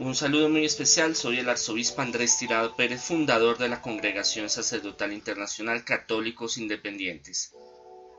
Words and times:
Un 0.00 0.16
saludo 0.16 0.48
muy 0.48 0.64
especial, 0.64 1.14
soy 1.14 1.38
el 1.38 1.48
arzobispo 1.48 2.02
Andrés 2.02 2.36
Tirado 2.36 2.74
Pérez, 2.74 3.00
fundador 3.00 3.58
de 3.58 3.68
la 3.68 3.80
Congregación 3.80 4.50
Sacerdotal 4.50 5.12
Internacional 5.12 5.84
Católicos 5.84 6.58
Independientes. 6.58 7.52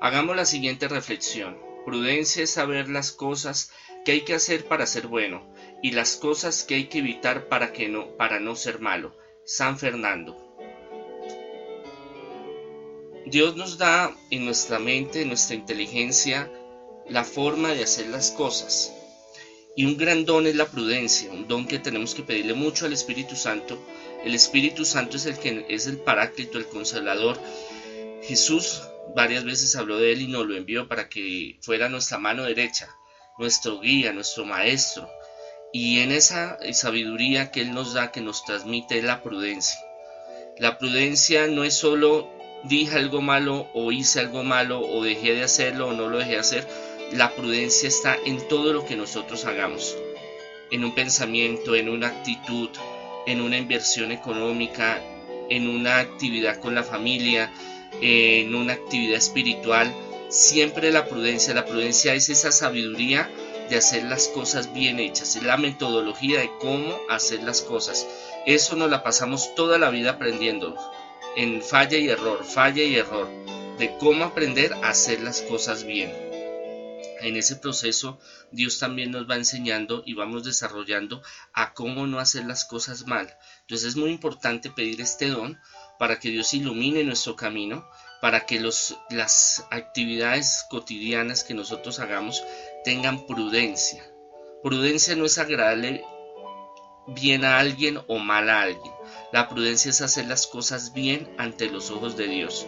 Hagamos 0.00 0.36
la 0.36 0.46
siguiente 0.46 0.86
reflexión. 0.86 1.58
Prudencia 1.84 2.44
es 2.44 2.50
saber 2.50 2.88
las 2.88 3.10
cosas 3.10 3.72
que 4.04 4.12
hay 4.12 4.20
que 4.20 4.34
hacer 4.34 4.66
para 4.66 4.86
ser 4.86 5.08
bueno 5.08 5.52
y 5.82 5.90
las 5.90 6.14
cosas 6.14 6.62
que 6.62 6.76
hay 6.76 6.84
que 6.84 6.98
evitar 6.98 7.48
para, 7.48 7.72
que 7.72 7.88
no, 7.88 8.16
para 8.16 8.38
no 8.38 8.54
ser 8.54 8.78
malo. 8.78 9.16
San 9.44 9.76
Fernando. 9.76 10.56
Dios 13.26 13.56
nos 13.56 13.78
da 13.78 14.16
en 14.30 14.44
nuestra 14.44 14.78
mente, 14.78 15.22
en 15.22 15.28
nuestra 15.28 15.56
inteligencia, 15.56 16.48
la 17.08 17.24
forma 17.24 17.70
de 17.70 17.82
hacer 17.82 18.06
las 18.06 18.30
cosas. 18.30 18.94
Y 19.76 19.84
un 19.84 19.96
gran 19.96 20.24
don 20.24 20.46
es 20.46 20.54
la 20.54 20.66
prudencia, 20.66 21.32
un 21.32 21.48
don 21.48 21.66
que 21.66 21.78
tenemos 21.78 22.14
que 22.14 22.22
pedirle 22.22 22.54
mucho 22.54 22.86
al 22.86 22.92
Espíritu 22.92 23.34
Santo. 23.34 23.84
El 24.24 24.34
Espíritu 24.34 24.84
Santo 24.84 25.16
es 25.16 25.26
el 25.26 25.38
que 25.38 25.66
es 25.68 25.86
el 25.86 25.98
paráclito, 25.98 26.58
el 26.58 26.66
consolador. 26.66 27.40
Jesús 28.22 28.82
varias 29.14 29.44
veces 29.44 29.74
habló 29.76 29.98
de 29.98 30.12
él 30.12 30.22
y 30.22 30.28
nos 30.28 30.46
lo 30.46 30.56
envió 30.56 30.88
para 30.88 31.08
que 31.08 31.58
fuera 31.60 31.88
nuestra 31.88 32.18
mano 32.18 32.44
derecha, 32.44 32.88
nuestro 33.38 33.80
guía, 33.80 34.12
nuestro 34.12 34.44
maestro. 34.44 35.08
Y 35.72 36.00
en 36.00 36.12
esa 36.12 36.56
sabiduría 36.72 37.50
que 37.50 37.60
Él 37.60 37.74
nos 37.74 37.94
da, 37.94 38.12
que 38.12 38.20
nos 38.20 38.44
transmite, 38.44 38.98
es 38.98 39.04
la 39.04 39.24
prudencia. 39.24 39.80
La 40.56 40.78
prudencia 40.78 41.48
no 41.48 41.64
es 41.64 41.74
solo 41.74 42.30
dije 42.64 42.96
algo 42.96 43.20
malo 43.20 43.68
o 43.74 43.92
hice 43.92 44.20
algo 44.20 44.42
malo 44.42 44.80
o 44.80 45.02
dejé 45.02 45.34
de 45.34 45.42
hacerlo 45.42 45.88
o 45.88 45.92
no 45.92 46.08
lo 46.08 46.18
dejé 46.18 46.32
de 46.32 46.38
hacer, 46.38 46.66
la 47.14 47.32
prudencia 47.36 47.88
está 47.88 48.18
en 48.24 48.48
todo 48.48 48.72
lo 48.72 48.84
que 48.84 48.96
nosotros 48.96 49.44
hagamos, 49.44 49.96
en 50.72 50.84
un 50.84 50.96
pensamiento, 50.96 51.76
en 51.76 51.88
una 51.88 52.08
actitud, 52.08 52.70
en 53.24 53.40
una 53.40 53.56
inversión 53.56 54.10
económica, 54.10 55.00
en 55.48 55.68
una 55.68 56.00
actividad 56.00 56.58
con 56.58 56.74
la 56.74 56.82
familia, 56.82 57.52
en 58.00 58.52
una 58.56 58.72
actividad 58.72 59.18
espiritual. 59.18 59.94
Siempre 60.28 60.90
la 60.90 61.06
prudencia, 61.06 61.54
la 61.54 61.64
prudencia 61.64 62.14
es 62.14 62.28
esa 62.30 62.50
sabiduría 62.50 63.30
de 63.70 63.76
hacer 63.76 64.02
las 64.04 64.26
cosas 64.26 64.74
bien 64.74 64.98
hechas, 64.98 65.36
es 65.36 65.44
la 65.44 65.56
metodología 65.56 66.40
de 66.40 66.50
cómo 66.58 66.98
hacer 67.08 67.44
las 67.44 67.62
cosas. 67.62 68.08
Eso 68.44 68.74
nos 68.74 68.90
la 68.90 69.04
pasamos 69.04 69.54
toda 69.54 69.78
la 69.78 69.90
vida 69.90 70.10
aprendiendo, 70.10 70.76
en 71.36 71.62
falla 71.62 71.96
y 71.96 72.08
error, 72.08 72.44
falla 72.44 72.82
y 72.82 72.96
error, 72.96 73.28
de 73.78 73.96
cómo 73.98 74.24
aprender 74.24 74.72
a 74.82 74.88
hacer 74.88 75.20
las 75.20 75.42
cosas 75.42 75.84
bien 75.84 76.23
en 77.20 77.36
ese 77.36 77.56
proceso 77.56 78.18
Dios 78.50 78.78
también 78.78 79.10
nos 79.10 79.28
va 79.28 79.36
enseñando 79.36 80.02
y 80.04 80.14
vamos 80.14 80.44
desarrollando 80.44 81.22
a 81.52 81.74
cómo 81.74 82.06
no 82.06 82.18
hacer 82.18 82.44
las 82.44 82.64
cosas 82.64 83.06
mal. 83.06 83.34
Entonces 83.62 83.88
es 83.88 83.96
muy 83.96 84.10
importante 84.10 84.70
pedir 84.70 85.00
este 85.00 85.28
don 85.28 85.58
para 85.98 86.18
que 86.18 86.30
Dios 86.30 86.54
ilumine 86.54 87.04
nuestro 87.04 87.36
camino, 87.36 87.88
para 88.20 88.46
que 88.46 88.60
los, 88.60 88.96
las 89.10 89.64
actividades 89.70 90.64
cotidianas 90.70 91.44
que 91.44 91.54
nosotros 91.54 92.00
hagamos 92.00 92.42
tengan 92.84 93.26
prudencia. 93.26 94.04
Prudencia 94.62 95.14
no 95.14 95.26
es 95.26 95.38
agradarle 95.38 96.04
bien 97.06 97.44
a 97.44 97.58
alguien 97.58 98.00
o 98.08 98.18
mal 98.18 98.48
a 98.48 98.62
alguien. 98.62 98.92
La 99.32 99.48
prudencia 99.48 99.90
es 99.90 100.00
hacer 100.00 100.26
las 100.26 100.46
cosas 100.46 100.92
bien 100.92 101.28
ante 101.38 101.68
los 101.68 101.90
ojos 101.90 102.16
de 102.16 102.28
Dios. 102.28 102.66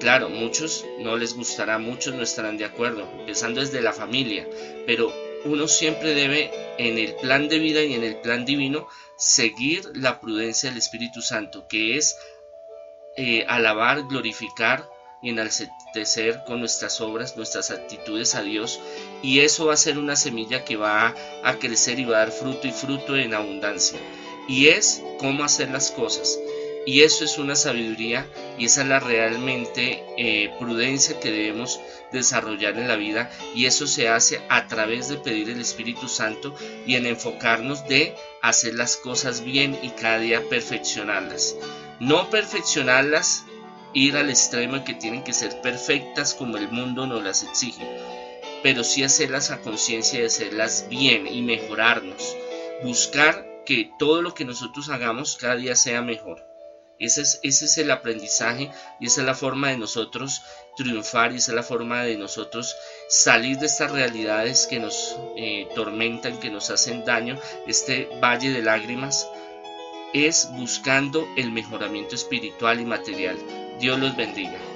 Claro, 0.00 0.30
muchos 0.30 0.86
no 0.98 1.18
les 1.18 1.34
gustará, 1.34 1.78
muchos 1.78 2.14
no 2.14 2.22
estarán 2.22 2.56
de 2.56 2.64
acuerdo, 2.64 3.06
empezando 3.20 3.60
desde 3.60 3.82
la 3.82 3.92
familia, 3.92 4.48
pero 4.86 5.12
uno 5.44 5.68
siempre 5.68 6.14
debe 6.14 6.50
en 6.78 6.96
el 6.96 7.14
plan 7.16 7.48
de 7.48 7.58
vida 7.58 7.82
y 7.82 7.92
en 7.92 8.02
el 8.04 8.16
plan 8.16 8.46
divino 8.46 8.88
seguir 9.18 9.84
la 9.94 10.18
prudencia 10.18 10.70
del 10.70 10.78
Espíritu 10.78 11.20
Santo, 11.20 11.68
que 11.68 11.98
es 11.98 12.16
eh, 13.18 13.44
alabar, 13.46 14.08
glorificar 14.08 14.88
y 15.22 15.28
enaltecer 15.28 16.44
con 16.46 16.60
nuestras 16.60 17.02
obras, 17.02 17.36
nuestras 17.36 17.70
actitudes 17.70 18.34
a 18.34 18.42
Dios, 18.42 18.80
y 19.22 19.40
eso 19.40 19.66
va 19.66 19.74
a 19.74 19.76
ser 19.76 19.98
una 19.98 20.16
semilla 20.16 20.64
que 20.64 20.76
va 20.76 21.14
a 21.44 21.58
crecer 21.58 21.98
y 21.98 22.06
va 22.06 22.16
a 22.16 22.20
dar 22.20 22.32
fruto 22.32 22.66
y 22.66 22.72
fruto 22.72 23.16
en 23.16 23.34
abundancia. 23.34 23.98
Y 24.48 24.68
es 24.68 25.02
cómo 25.18 25.44
hacer 25.44 25.70
las 25.70 25.90
cosas. 25.90 26.38
Y 26.86 27.02
eso 27.02 27.24
es 27.24 27.36
una 27.36 27.56
sabiduría 27.56 28.26
y 28.58 28.64
esa 28.64 28.82
es 28.82 28.88
la 28.88 29.00
realmente 29.00 30.02
eh, 30.16 30.50
prudencia 30.58 31.20
que 31.20 31.30
debemos 31.30 31.78
desarrollar 32.10 32.78
en 32.78 32.88
la 32.88 32.96
vida 32.96 33.30
y 33.54 33.66
eso 33.66 33.86
se 33.86 34.08
hace 34.08 34.40
a 34.48 34.66
través 34.66 35.08
de 35.08 35.18
pedir 35.18 35.50
el 35.50 35.60
Espíritu 35.60 36.08
Santo 36.08 36.54
y 36.86 36.94
en 36.94 37.06
enfocarnos 37.06 37.86
de 37.86 38.14
hacer 38.42 38.74
las 38.74 38.96
cosas 38.96 39.44
bien 39.44 39.78
y 39.82 39.90
cada 39.90 40.18
día 40.18 40.42
perfeccionarlas. 40.48 41.54
No 42.00 42.30
perfeccionarlas, 42.30 43.44
ir 43.92 44.16
al 44.16 44.30
extremo 44.30 44.82
que 44.84 44.94
tienen 44.94 45.22
que 45.22 45.32
ser 45.32 45.60
perfectas 45.60 46.34
como 46.34 46.56
el 46.56 46.70
mundo 46.70 47.06
nos 47.06 47.22
las 47.22 47.42
exige, 47.42 47.86
pero 48.62 48.84
sí 48.84 49.02
hacerlas 49.02 49.50
a 49.50 49.60
conciencia 49.60 50.20
de 50.20 50.26
hacerlas 50.26 50.86
bien 50.88 51.26
y 51.26 51.42
mejorarnos. 51.42 52.36
Buscar 52.82 53.46
que 53.66 53.90
todo 53.98 54.22
lo 54.22 54.32
que 54.32 54.46
nosotros 54.46 54.88
hagamos 54.88 55.36
cada 55.36 55.56
día 55.56 55.76
sea 55.76 56.00
mejor. 56.00 56.49
Ese 57.00 57.22
es, 57.22 57.78
el 57.78 57.90
aprendizaje 57.90 58.70
y 59.00 59.06
esa 59.06 59.22
es 59.22 59.26
la 59.26 59.34
forma 59.34 59.70
de 59.70 59.78
nosotros 59.78 60.42
triunfar 60.76 61.32
y 61.32 61.36
esa 61.36 61.52
es 61.52 61.56
la 61.56 61.62
forma 61.62 62.02
de 62.04 62.16
nosotros 62.16 62.76
salir 63.08 63.58
de 63.58 63.66
estas 63.66 63.90
realidades 63.90 64.66
que 64.66 64.78
nos 64.78 65.16
eh, 65.36 65.66
tormentan, 65.74 66.38
que 66.38 66.50
nos 66.50 66.70
hacen 66.70 67.04
daño, 67.04 67.38
este 67.66 68.08
valle 68.22 68.50
de 68.50 68.62
lágrimas, 68.62 69.26
es 70.12 70.48
buscando 70.52 71.26
el 71.36 71.50
mejoramiento 71.50 72.14
espiritual 72.14 72.80
y 72.80 72.84
material. 72.84 73.38
Dios 73.80 73.98
los 73.98 74.14
bendiga. 74.16 74.69